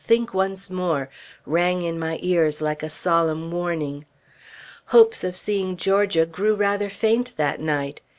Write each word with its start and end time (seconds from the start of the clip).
Think 0.03 0.33
once 0.33 0.71
more!" 0.71 1.11
rang 1.45 1.83
in 1.83 1.99
my 1.99 2.17
ears 2.23 2.59
like 2.59 2.81
a 2.81 2.89
solemn 2.89 3.51
warning. 3.51 4.05
Hopes 4.85 5.23
of 5.23 5.37
seeing 5.37 5.77
Georgia 5.77 6.25
grew 6.25 6.55
rather 6.55 6.89
faint, 6.89 7.35
that 7.37 7.59
night. 7.59 8.01